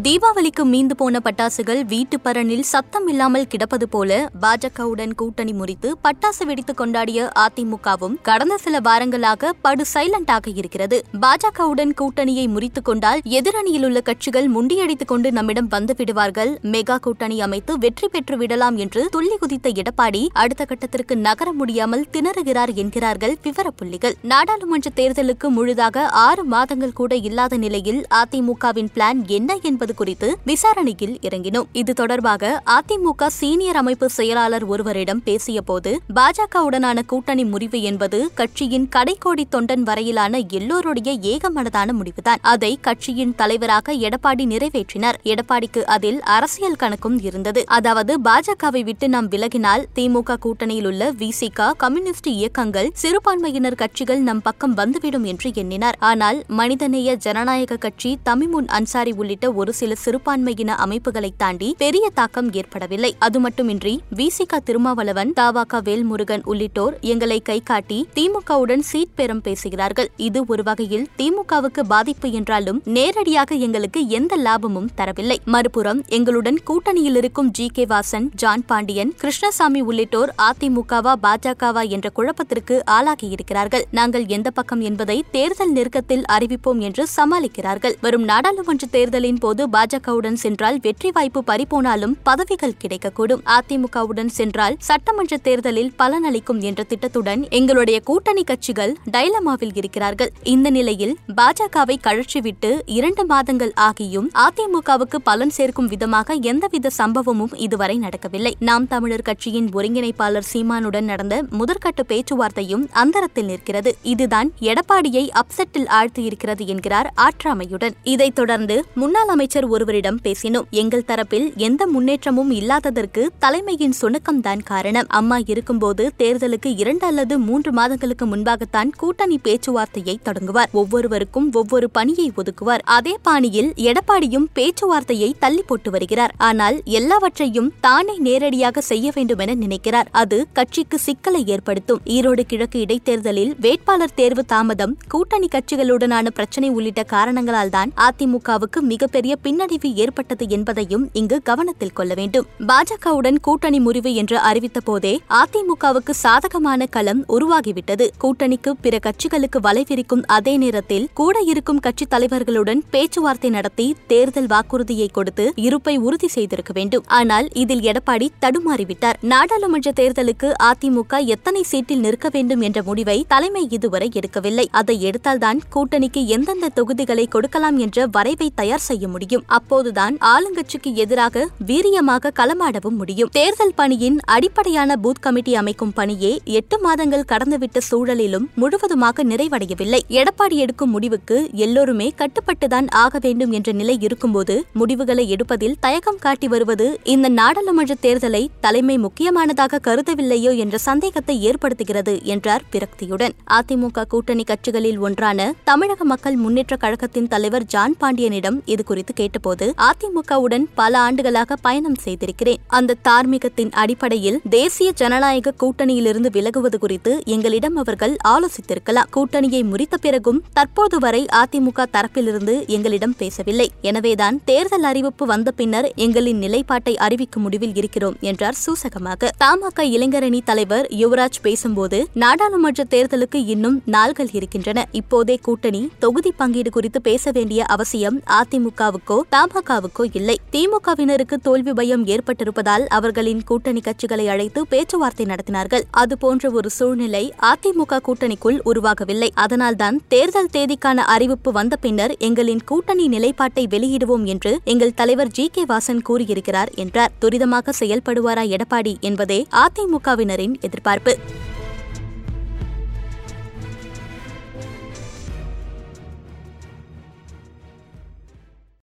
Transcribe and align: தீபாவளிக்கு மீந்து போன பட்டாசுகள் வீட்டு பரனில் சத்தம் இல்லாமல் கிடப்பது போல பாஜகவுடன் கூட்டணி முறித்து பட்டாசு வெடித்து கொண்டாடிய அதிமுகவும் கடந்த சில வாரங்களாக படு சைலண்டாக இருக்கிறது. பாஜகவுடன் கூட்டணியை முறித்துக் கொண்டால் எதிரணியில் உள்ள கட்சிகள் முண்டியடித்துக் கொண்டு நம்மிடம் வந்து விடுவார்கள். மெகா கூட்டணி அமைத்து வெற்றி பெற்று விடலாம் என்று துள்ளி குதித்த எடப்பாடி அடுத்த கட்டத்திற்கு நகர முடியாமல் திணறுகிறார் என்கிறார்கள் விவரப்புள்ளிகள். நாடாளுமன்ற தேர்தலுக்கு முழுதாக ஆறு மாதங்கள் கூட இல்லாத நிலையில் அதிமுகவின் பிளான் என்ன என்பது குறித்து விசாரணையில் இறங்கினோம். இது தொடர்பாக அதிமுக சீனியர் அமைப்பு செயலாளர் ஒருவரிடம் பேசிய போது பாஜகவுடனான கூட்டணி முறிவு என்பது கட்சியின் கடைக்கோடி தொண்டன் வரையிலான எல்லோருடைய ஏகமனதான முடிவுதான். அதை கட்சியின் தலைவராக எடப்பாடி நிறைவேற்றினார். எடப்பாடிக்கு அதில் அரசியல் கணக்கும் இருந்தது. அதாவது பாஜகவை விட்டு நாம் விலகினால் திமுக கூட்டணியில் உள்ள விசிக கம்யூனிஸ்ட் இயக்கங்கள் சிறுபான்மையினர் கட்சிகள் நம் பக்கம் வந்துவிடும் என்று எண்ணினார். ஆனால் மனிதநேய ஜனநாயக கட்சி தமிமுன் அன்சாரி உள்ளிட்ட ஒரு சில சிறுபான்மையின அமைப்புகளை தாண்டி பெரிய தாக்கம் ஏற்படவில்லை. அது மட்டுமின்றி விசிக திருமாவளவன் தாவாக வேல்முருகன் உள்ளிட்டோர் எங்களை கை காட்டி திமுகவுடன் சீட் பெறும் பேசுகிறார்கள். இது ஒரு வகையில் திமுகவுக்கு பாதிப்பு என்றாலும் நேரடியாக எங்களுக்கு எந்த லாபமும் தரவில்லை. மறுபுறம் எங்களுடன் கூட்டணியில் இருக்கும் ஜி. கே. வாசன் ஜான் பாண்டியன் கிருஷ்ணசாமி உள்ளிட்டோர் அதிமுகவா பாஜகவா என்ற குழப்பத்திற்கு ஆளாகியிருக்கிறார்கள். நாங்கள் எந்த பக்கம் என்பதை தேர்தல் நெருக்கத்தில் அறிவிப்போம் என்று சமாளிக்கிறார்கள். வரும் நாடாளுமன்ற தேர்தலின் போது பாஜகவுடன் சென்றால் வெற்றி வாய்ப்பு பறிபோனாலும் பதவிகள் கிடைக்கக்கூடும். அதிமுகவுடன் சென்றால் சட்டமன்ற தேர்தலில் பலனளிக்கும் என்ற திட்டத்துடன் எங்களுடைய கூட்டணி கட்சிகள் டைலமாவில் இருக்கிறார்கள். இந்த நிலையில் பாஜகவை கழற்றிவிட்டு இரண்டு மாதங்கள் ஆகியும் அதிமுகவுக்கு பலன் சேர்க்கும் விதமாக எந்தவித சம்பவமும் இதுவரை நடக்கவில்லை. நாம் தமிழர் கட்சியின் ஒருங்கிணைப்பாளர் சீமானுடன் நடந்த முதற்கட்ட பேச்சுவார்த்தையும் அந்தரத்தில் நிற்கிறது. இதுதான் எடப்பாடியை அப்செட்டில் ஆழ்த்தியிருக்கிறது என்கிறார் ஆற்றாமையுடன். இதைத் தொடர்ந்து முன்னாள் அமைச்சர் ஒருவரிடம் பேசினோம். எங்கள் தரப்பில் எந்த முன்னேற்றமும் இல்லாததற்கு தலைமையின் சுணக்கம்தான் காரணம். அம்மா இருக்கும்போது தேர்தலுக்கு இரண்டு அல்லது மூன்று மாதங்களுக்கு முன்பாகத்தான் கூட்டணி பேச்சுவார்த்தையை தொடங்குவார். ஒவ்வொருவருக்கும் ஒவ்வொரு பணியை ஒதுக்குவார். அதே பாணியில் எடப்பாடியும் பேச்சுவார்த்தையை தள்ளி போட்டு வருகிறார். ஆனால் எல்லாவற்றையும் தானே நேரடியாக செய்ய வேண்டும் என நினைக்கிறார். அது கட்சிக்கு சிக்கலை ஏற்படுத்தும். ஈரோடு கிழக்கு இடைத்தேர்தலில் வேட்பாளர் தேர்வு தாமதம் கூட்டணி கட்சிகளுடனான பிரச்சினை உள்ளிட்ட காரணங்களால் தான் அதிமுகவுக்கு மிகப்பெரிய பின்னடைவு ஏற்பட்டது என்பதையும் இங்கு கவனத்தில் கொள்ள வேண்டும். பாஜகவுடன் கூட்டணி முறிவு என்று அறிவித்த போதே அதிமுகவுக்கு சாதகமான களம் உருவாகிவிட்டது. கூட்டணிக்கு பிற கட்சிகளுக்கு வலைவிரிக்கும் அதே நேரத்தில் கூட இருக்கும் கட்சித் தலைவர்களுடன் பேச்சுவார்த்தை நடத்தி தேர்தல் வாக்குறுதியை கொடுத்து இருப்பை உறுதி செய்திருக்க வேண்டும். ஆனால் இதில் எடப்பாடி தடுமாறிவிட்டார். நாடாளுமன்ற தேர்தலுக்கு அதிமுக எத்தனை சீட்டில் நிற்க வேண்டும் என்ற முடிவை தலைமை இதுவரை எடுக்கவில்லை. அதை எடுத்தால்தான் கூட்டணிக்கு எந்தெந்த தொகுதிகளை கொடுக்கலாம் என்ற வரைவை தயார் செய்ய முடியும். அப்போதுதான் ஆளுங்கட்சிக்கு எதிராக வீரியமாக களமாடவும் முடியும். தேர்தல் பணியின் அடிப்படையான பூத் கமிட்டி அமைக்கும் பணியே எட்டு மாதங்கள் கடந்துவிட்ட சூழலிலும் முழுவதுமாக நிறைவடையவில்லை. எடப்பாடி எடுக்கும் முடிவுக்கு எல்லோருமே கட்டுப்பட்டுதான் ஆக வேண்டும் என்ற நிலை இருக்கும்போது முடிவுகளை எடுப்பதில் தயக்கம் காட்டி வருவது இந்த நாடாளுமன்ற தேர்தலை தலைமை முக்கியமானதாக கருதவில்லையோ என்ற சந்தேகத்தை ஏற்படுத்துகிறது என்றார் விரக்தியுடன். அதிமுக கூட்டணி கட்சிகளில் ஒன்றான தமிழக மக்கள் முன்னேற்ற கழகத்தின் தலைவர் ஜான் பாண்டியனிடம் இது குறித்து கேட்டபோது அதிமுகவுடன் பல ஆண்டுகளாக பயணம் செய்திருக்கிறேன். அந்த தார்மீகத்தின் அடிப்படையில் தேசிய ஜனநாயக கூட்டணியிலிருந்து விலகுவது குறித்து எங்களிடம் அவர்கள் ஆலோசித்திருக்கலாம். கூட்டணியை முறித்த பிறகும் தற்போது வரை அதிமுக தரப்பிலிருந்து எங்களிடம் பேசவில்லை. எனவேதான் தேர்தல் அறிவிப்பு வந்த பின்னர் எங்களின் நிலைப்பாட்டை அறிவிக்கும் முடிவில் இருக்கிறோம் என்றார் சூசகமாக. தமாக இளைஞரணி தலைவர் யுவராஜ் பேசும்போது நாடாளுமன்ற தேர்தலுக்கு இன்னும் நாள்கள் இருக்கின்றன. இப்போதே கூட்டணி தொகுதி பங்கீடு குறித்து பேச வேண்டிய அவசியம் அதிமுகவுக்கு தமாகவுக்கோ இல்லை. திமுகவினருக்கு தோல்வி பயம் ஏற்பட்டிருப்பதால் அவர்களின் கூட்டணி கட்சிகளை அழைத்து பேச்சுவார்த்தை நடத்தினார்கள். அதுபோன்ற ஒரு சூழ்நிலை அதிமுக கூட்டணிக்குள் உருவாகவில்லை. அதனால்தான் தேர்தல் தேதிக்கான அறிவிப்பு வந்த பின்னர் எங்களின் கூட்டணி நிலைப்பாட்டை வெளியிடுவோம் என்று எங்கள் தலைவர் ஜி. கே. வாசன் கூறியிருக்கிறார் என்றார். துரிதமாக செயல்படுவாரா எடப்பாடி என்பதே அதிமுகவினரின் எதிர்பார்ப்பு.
தீபாவளிக்கு 0.00 0.62
மீந்து 0.64 0.94
போன 0.96 1.20
பட்டாசுகள் 1.24 1.84
வீட்டு 1.84 2.20
பரனில் 2.20 2.60
சத்தம் 2.60 3.08
இல்லாமல் 3.08 3.46
கிடப்பது 3.46 3.88
போல 3.88 4.30
பாஜகவுடன் 4.40 5.14
கூட்டணி 5.14 5.52
முறித்து 5.52 5.96
பட்டாசு 6.04 6.44
வெடித்து 6.44 6.72
கொண்டாடிய 6.72 7.28
அதிமுகவும் 7.40 8.14
கடந்த 8.22 8.58
சில 8.58 8.80
வாரங்களாக 8.80 9.50
படு 9.60 9.84
சைலண்டாக 9.94 10.46
இருக்கிறது. 10.54 11.04
பாஜகவுடன் 11.20 11.92
கூட்டணியை 12.00 12.46
முறித்துக் 12.48 12.84
கொண்டால் 12.84 13.20
எதிரணியில் 13.24 13.84
உள்ள 13.84 14.00
கட்சிகள் 14.00 14.48
முண்டியடித்துக் 14.48 15.04
கொண்டு 15.04 15.32
நம்மிடம் 15.32 15.68
வந்து 15.68 15.94
விடுவார்கள். 15.96 16.58
மெகா 16.62 16.96
கூட்டணி 16.96 17.40
அமைத்து 17.40 17.78
வெற்றி 17.78 18.08
பெற்று 18.08 18.36
விடலாம் 18.36 18.76
என்று 18.76 19.08
துள்ளி 19.10 19.36
குதித்த 19.36 19.68
எடப்பாடி 19.68 20.28
அடுத்த 20.32 20.64
கட்டத்திற்கு 20.64 21.16
நகர 21.16 21.52
முடியாமல் 21.52 22.06
திணறுகிறார் 22.12 22.74
என்கிறார்கள் 22.74 23.36
விவரப்புள்ளிகள். 23.42 24.14
நாடாளுமன்ற 24.22 24.90
தேர்தலுக்கு 24.96 25.48
முழுதாக 25.48 26.06
ஆறு 26.06 26.44
மாதங்கள் 26.44 26.92
கூட 26.92 27.14
இல்லாத 27.16 27.56
நிலையில் 27.56 28.06
அதிமுகவின் 28.24 28.92
பிளான் 28.94 29.26
என்ன 29.26 29.50
என்பது 29.54 29.80
குறித்து 29.90 30.38
விசாரணையில் 30.44 31.18
இறங்கினோம். 31.22 31.66
இது 31.72 31.92
தொடர்பாக 31.92 32.62
அதிமுக 32.66 33.26
சீனியர் 33.26 33.76
அமைப்பு 33.76 34.10
செயலாளர் 34.10 34.64
ஒருவரிடம் 34.64 35.22
பேசிய 35.22 35.62
போது 35.62 36.00
பாஜகவுடனான 36.14 37.04
கூட்டணி 37.06 37.44
முறிவு 37.44 37.82
என்பது 37.82 38.30
கட்சியின் 38.34 38.88
கடைக்கோடி 38.96 39.44
தொண்டன் 39.50 39.82
வரையிலான 39.82 40.38
எல்லோருடைய 40.38 41.12
ஏகமனதான 41.12 41.92
முடிவுதான். 41.92 42.38
அதை 42.42 42.78
கட்சியின் 42.80 43.34
தலைவராக 43.34 43.92
எடப்பாடி 43.92 44.46
நிறைவேற்றினார். 44.46 45.18
எடப்பாடிக்கு 45.24 45.82
அதில் 45.82 46.20
அரசியல் 46.22 46.80
கணக்கும் 46.82 47.18
இருந்தது. 47.22 47.62
அதாவது 47.66 48.20
பாஜகவை 48.20 48.82
விட்டு 48.84 49.08
நாம் 49.08 49.28
விலகினால் 49.28 49.86
திமுக 49.94 50.36
கூட்டணியில் 50.40 50.86
உள்ள 50.86 51.12
விசிக 51.12 51.70
கம்யூனிஸ்ட் 51.76 52.28
இயக்கங்கள் 52.28 52.90
சிறுபான்மையினர் 52.92 53.74
கட்சிகள் 53.74 54.18
நம் 54.18 54.42
பக்கம் 54.42 54.74
வந்துவிடும் 54.74 55.24
என்று 55.24 55.50
எண்ணினார். 55.54 55.96
ஆனால் 55.98 56.44
மனிதநேய 56.46 57.16
ஜனநாயக 57.16 57.76
கட்சி 57.76 58.18
தமிமுன் 58.24 58.66
அன்சாரி 58.66 59.12
உள்ளிட்ட 59.12 59.52
ஒரு 59.52 59.71
சில 59.72 59.94
சிறுபான்மையின 60.04 60.68
அமைப்புகளை 60.68 61.32
தாண்டி 61.36 61.74
பெரிய 61.78 62.10
தாக்கம் 62.14 62.52
ஏற்படவில்லை. 62.52 63.16
அது 63.18 63.40
மட்டுமின்றி 63.40 64.00
விசிக 64.16 64.58
திருமாவளவன் 64.64 65.32
தாவாக 65.40 65.80
வேல்முருகன் 65.80 66.40
உள்ளிட்டோர் 66.44 66.98
எங்களை 67.00 67.40
கை 67.40 67.60
காட்டி 67.60 68.08
திமுகவுடன் 68.14 68.78
சீட் 68.78 69.14
பெறும் 69.14 69.40
பேசுகிறார்கள். 69.40 70.10
இது 70.16 70.44
ஒரு 70.46 70.62
வகையில் 70.62 71.08
திமுகவுக்கு 71.18 71.80
பாதிப்பு 71.88 72.30
என்றாலும் 72.30 72.82
நேரடியாக 72.84 73.54
எங்களுக்கு 73.54 74.08
எந்த 74.08 74.36
லாபமும் 74.36 74.90
தரவில்லை. 74.96 75.36
மறுபுறம் 75.44 76.04
எங்களுடன் 76.08 76.58
கூட்டணியில் 76.66 77.16
இருக்கும் 77.16 77.50
ஜி. 77.50 77.66
கே. 77.66 77.84
வாசன் 77.84 78.28
ஜான் 78.34 78.64
பாண்டியன் 78.66 79.14
கிருஷ்ணசாமி 79.16 79.80
உள்ளிட்டோர் 79.80 80.34
அதிமுகவா 80.42 81.12
பாஜகவா 81.22 81.88
என்ற 81.88 82.10
குழப்பத்திற்கு 82.10 82.82
ஆளாகியிருக்கிறார்கள். 82.90 83.82
நாங்கள் 83.90 84.26
எந்த 84.26 84.50
பக்கம் 84.50 84.80
என்பதை 84.80 85.24
தேர்தல் 85.30 85.72
நெருக்கத்தில் 85.72 86.24
அறிவிப்போம் 86.32 86.78
என்று 86.78 87.06
சமாளிக்கிறார்கள். 87.16 87.94
வரும் 88.00 88.22
நாடாளுமன்ற 88.22 88.86
தேர்தலின் 88.90 89.38
போது 89.38 89.51
பாஜகவுடன் 89.54 90.32
சென்றால் 90.32 90.78
வெற்றி 90.82 91.10
வாய்ப்பு 91.10 91.44
பறிபோனாலும் 91.44 92.16
பதவிகள் 92.22 92.74
கிடைக்கக்கூடும். 92.80 93.40
அதிமுகவுடன் 93.44 94.26
சென்றால் 94.26 94.76
சட்டமன்ற 94.78 95.36
தேர்தலில் 95.36 95.92
பலனளிக்கும் 95.98 96.60
என்ற 96.60 96.82
திட்டத்துடன் 96.82 97.48
எங்களுடைய 97.48 98.00
கூட்டணி 98.00 98.44
கட்சிகள் 98.44 98.96
டைலமாவில் 99.12 99.70
இருக்கிறார்கள். 99.74 100.32
இந்த 100.42 100.70
நிலையில் 100.70 101.16
பாஜகவை 101.36 101.96
கழற்றிவிட்டு 102.02 102.80
இரண்டு 102.86 103.26
மாதங்கள் 103.26 103.72
ஆகியும் 103.76 104.26
அதிமுகவுக்கு 104.34 105.16
பலன் 105.24 105.50
சேர்க்கும் 105.50 105.86
விதமாக 105.86 106.34
எந்தவித 106.34 106.90
சம்பவமும் 106.98 107.54
இதுவரை 107.56 107.98
நடக்கவில்லை. 107.98 108.56
நாம் 108.58 108.86
தமிழர் 108.86 109.22
கட்சியின் 109.22 109.68
ஒருங்கிணைப்பாளர் 109.68 110.42
சீமானுடன் 110.52 111.00
நடந்த 111.00 111.42
முதற்கட்ட 111.58 112.00
பேச்சுவார்த்தையும் 112.06 112.88
அந்தரத்தில் 112.92 113.44
நிற்கிறது. 113.44 113.96
இதுதான் 114.02 114.52
எடப்பாடியை 114.60 115.30
அப்செட்டில் 115.34 115.88
ஆழ்த்தியிருக்கிறது 115.88 116.66
என்கிறார் 116.66 117.12
ஆற்றாமையுடன். 117.16 117.90
இதைத் 118.02 118.34
தொடர்ந்து 118.34 118.84
முன்னாள் 118.94 119.20
அமைச்சர் 119.42 119.66
ஒருவரிடம் 119.74 120.18
பேசினோம். 120.24 120.66
எங்கள் 120.80 121.04
தரப்பில் 121.06 121.46
எந்த 121.66 121.86
முன்னேற்றமும் 121.86 122.50
இல்லாததற்கு 122.50 123.22
தலைமையின் 123.38 123.94
சுணக்கம்தான் 124.00 124.60
காரணம். 124.64 125.08
அம்மா 125.18 125.38
இருக்கும்போது 125.52 126.04
தேர்தலுக்கு 126.18 126.70
இரண்டு 126.82 127.04
அல்லது 127.06 127.34
மூன்று 127.38 127.70
மாதங்களுக்கு 127.72 128.26
முன்பாகத்தான் 128.26 128.90
கூட்டணி 128.96 129.38
பேச்சுவார்த்தையை 129.46 130.14
தொடங்குவார். 130.22 130.68
ஒவ்வொருவருக்கும் 130.72 131.48
ஒவ்வொரு 131.52 131.90
பணியை 131.90 132.26
ஒதுக்குவார். 132.36 132.84
அதே 132.96 133.14
பாணியில் 133.22 133.70
எடப்பாடியும் 133.88 134.46
பேச்சுவார்த்தையை 134.58 135.30
தள்ளி 135.38 135.64
போட்டு 135.66 135.90
வருகிறார். 135.90 136.34
ஆனால் 136.50 136.78
எல்லாவற்றையும் 136.84 137.72
தானே 137.80 138.16
நேரடியாக 138.28 138.84
செய்ய 138.90 139.12
வேண்டும் 139.14 139.42
என 139.46 139.58
நினைக்கிறார். 139.64 140.10
அது 140.22 140.40
கட்சிக்கு 140.52 140.98
சிக்கலை 140.98 141.42
ஏற்படுத்தும். 141.46 142.02
ஈரோடு 142.18 142.44
கிழக்கு 142.52 142.80
இடைத்தேர்தலில் 142.80 143.52
வேட்பாளர் 143.66 144.16
தேர்வு 144.22 144.44
தாமதம் 144.44 144.96
கூட்டணி 145.08 145.50
கட்சிகளுடனான 145.56 146.34
பிரச்சினை 146.38 146.72
உள்ளிட்ட 146.78 147.04
காரணங்களால் 147.16 147.74
தான் 147.78 147.92
அதிமுகவுக்கு 148.08 148.78
மிகப்பெரிய 148.94 149.30
பின்னடைவு 149.42 149.94
ஏற்பட்டது 149.94 150.48
என்பதையும் 150.48 151.08
இங்கு 151.12 151.42
கவனத்தில் 151.42 151.92
கொள்ள 151.92 152.14
வேண்டும். 152.14 152.46
பாஜகவுடன் 152.58 153.40
கூட்டணி 153.40 153.80
முறிவு 153.80 154.14
என்று 154.14 154.38
அறிவித்த 154.38 154.80
போதே 154.80 155.20
அதிமுகவுக்கு 155.28 156.10
சாதகமான 156.10 156.86
களம் 156.86 157.24
உருவாகிவிட்டது. 157.28 158.08
கூட்டணிக்கு 158.20 158.70
பிற 158.80 158.98
கட்சிகளுக்கு 158.98 159.60
வலைவிரிக்கும் 159.62 160.22
அதே 160.26 160.56
நேரத்தில் 160.56 161.08
கூட 161.14 161.38
இருக்கும் 161.38 161.78
கட்சித் 161.78 162.14
தலைவர்களுடன் 162.14 162.82
பேச்சுவார்த்தை 162.90 163.50
நடத்தி 163.50 163.96
தேர்தல் 164.06 164.46
வாக்குறுதியை 164.46 165.08
கொடுத்து 165.08 165.52
இருப்பை 165.56 165.96
உறுதி 165.96 166.28
செய்திருக்க 166.28 166.72
வேண்டும். 166.74 167.04
ஆனால் 167.06 167.48
இதில் 167.52 167.80
எடப்பாடி 167.80 168.28
தடுமாறிவிட்டார். 168.40 169.18
நாடாளுமன்ற 169.20 169.92
தேர்தலுக்கு 170.00 170.52
அதிமுக 170.62 171.24
எத்தனை 171.24 171.62
சீட்டில் 171.62 172.00
நிற்க 172.00 172.28
வேண்டும் 172.32 172.60
என்ற 172.60 172.82
முடிவை 172.82 173.24
தலைமை 173.28 173.66
இதுவரை 173.70 174.10
எடுக்கவில்லை. 174.14 174.66
அதை 174.70 175.10
எடுத்தால்தான் 175.10 175.60
கூட்டணிக்கு 175.74 176.26
எந்தெந்த 176.26 176.68
தொகுதிகளை 176.68 177.28
கொடுக்கலாம் 177.28 177.78
என்ற 177.78 178.06
வரைவை 178.06 178.50
தயார் 178.54 178.78
செய்ய 178.78 179.08
முடியும். 179.08 179.20
அப்போதுதான் 179.46 180.18
ஆளுங்கட்சிக்கு 180.20 180.94
எதிராக 180.94 181.48
வீரியமாக 181.66 182.30
களமாடவும் 182.38 182.96
முடியும். 182.96 183.28
தேர்தல் 183.32 183.74
பணியின் 183.74 184.18
அடிப்படையான 184.24 184.96
பூத் 185.02 185.20
கமிட்டி 185.20 185.54
அமைக்கும் 185.54 185.92
பணியே 185.92 186.40
எட்டு 186.44 186.80
மாதங்கள் 186.80 187.24
கடந்துவிட்ட 187.28 187.80
சூழலிலும் 187.90 188.46
முழுவதுமாக 188.54 189.24
நிறைவடையவில்லை. 189.24 189.98
எடப்பாடி 190.08 190.54
எடுக்கும் 190.54 190.90
முடிவுக்கு 190.90 191.50
எல்லோருமே 191.52 192.14
கட்டுப்பட்டுதான் 192.16 192.90
ஆக 192.90 193.18
வேண்டும் 193.20 193.52
என்ற 193.52 193.72
நிலை 193.72 193.98
இருக்கும்போது 194.00 194.64
முடிவுகளை 194.72 195.30
எடுப்பதில் 195.30 195.76
தயக்கம் 195.80 196.18
காட்டி 196.18 196.48
வருவது 196.48 197.00
இந்த 197.02 197.28
நாடாளுமன்ற 197.28 197.94
தேர்தலை 198.02 198.48
தலைமை 198.60 198.98
முக்கியமானதாக 198.98 199.80
கருதவில்லையோ 199.84 200.56
என்ற 200.56 200.78
சந்தேகத்தை 200.78 201.50
ஏற்படுத்துகிறது 201.50 202.22
என்றார் 202.22 202.62
விரக்தியுடன். 202.72 203.30
அதிமுக 203.50 204.04
கூட்டணி 204.04 204.44
கட்சிகளில் 204.44 204.98
ஒன்றான 204.98 205.52
தமிழக 205.64 206.04
மக்கள் 206.04 206.36
முன்னேற்ற 206.36 206.76
கழகத்தின் 206.76 207.28
தலைவர் 207.28 207.64
ஜான் 207.64 207.96
பாண்டியனிடம் 208.00 208.60
இது 208.64 208.84
குறித்து 209.12 209.40
கேட்டபோது 209.40 209.74
அதிமுகவுடன் 209.76 210.64
பல 210.74 210.98
ஆண்டுகளாக 210.98 211.56
பயணம் 211.56 211.94
செய்திருக்கிறேன். 211.94 212.58
அந்த 212.66 212.94
தார்மீகத்தின் 213.08 213.72
அடிப்படையில் 213.72 214.40
தேசிய 214.50 214.92
ஜனநாயக 214.92 215.54
கூட்டணியிலிருந்து 215.62 216.30
விலகுவது 216.30 216.78
குறித்து 216.78 217.22
எங்களிடம் 217.24 217.76
அவர்கள் 217.76 218.16
ஆலோசித்திருக்கலாம். 218.28 219.08
கூட்டணியை 219.14 219.62
முறித்த 219.62 219.94
பிறகும் 220.00 220.42
தற்போது 220.52 220.98
வரை 220.98 221.26
அதிமுக 221.32 221.86
தரப்பிலிருந்து 221.92 222.68
எங்களிடம் 222.68 223.14
பேசவில்லை. 223.16 223.70
எனவேதான் 223.80 224.40
தேர்தல் 224.44 224.82
அறிவிப்பு 224.82 225.26
வந்த 225.26 225.50
பின்னர் 225.50 225.92
எங்களின் 225.96 226.38
நிலைப்பாட்டை 226.38 226.96
அறிவிக்கும் 226.96 227.42
முடிவில் 227.42 227.74
இருக்கிறோம் 227.74 228.16
என்றார் 228.20 228.54
சூசகமாக. 228.66 229.28
தமாக 229.44 229.82
இளைஞரணி 229.82 230.40
தலைவர் 230.44 230.86
யுவராஜ் 230.86 231.40
பேசும்போது 231.42 232.06
நாடாளுமன்ற 232.14 232.84
தேர்தலுக்கு 232.90 233.46
இன்னும் 233.46 233.82
நாள்கள் 233.86 234.28
இருக்கின்றன. 234.32 234.86
இப்போதே 234.92 235.38
கூட்டணி 235.42 235.90
தொகுதி 235.98 236.32
பங்கீடு 236.32 236.70
குறித்து 236.70 237.00
பேச 237.00 237.30
வேண்டிய 237.30 237.64
அவசியம் 237.64 238.22
அதிமுகவுக்கு 238.26 239.01
தமாகவுக்கோ 239.08 240.10
இல்லை. 240.12 240.40
திமுகவினருக்கு 240.52 241.34
தோல்வி 241.42 241.72
பயம் 241.72 242.06
ஏற்பட்டிருப்பதால் 242.06 242.86
அவர்களின் 242.86 243.44
கூட்டணி 243.44 243.80
கட்சிகளை 243.80 244.26
அழைத்து 244.28 244.66
பேச்சுவார்த்தை 244.66 245.26
நடத்தினார்கள். 245.26 245.82
அதுபோன்ற 245.90 246.50
ஒரு 246.50 246.70
சூழ்நிலை 246.70 247.34
அதிமுக 247.40 248.00
கூட்டணிக்குள் 248.06 248.60
உருவாகவில்லை. 248.64 249.30
அதனால்தான் 249.34 250.00
தேர்தல் 250.08 250.48
தேதிக்கான 250.52 250.96
அறிவிப்பு 250.96 251.52
வந்த 251.52 251.76
பின்னர் 251.76 252.16
எங்களின் 252.18 252.60
கூட்டணி 252.64 253.08
நிலைப்பாட்டை 253.08 253.66
வெளியிடுவோம் 253.66 254.24
என்று 254.24 254.60
எங்கள் 254.64 254.94
தலைவர் 254.94 255.30
ஜி. 255.30 255.48
கே. 255.52 255.64
வாசன் 255.64 256.02
கூறியிருக்கிறார் 256.02 256.70
என்றார். 256.74 257.12
துரிதமாக 257.20 257.70
செயல்படுவாரா 257.80 258.56
எடப்பாடி 258.56 259.00
என்பதே 259.00 259.46
அதிமுகவினரின் 259.50 260.60
எதிர்பார்ப்பு. 260.60 261.16